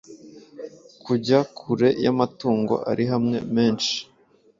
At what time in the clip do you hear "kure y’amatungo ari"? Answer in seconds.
1.57-3.05